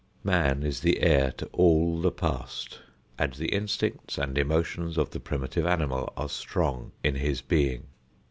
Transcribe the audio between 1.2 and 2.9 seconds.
to all the past,